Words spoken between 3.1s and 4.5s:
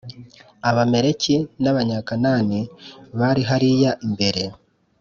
bari hariya imbere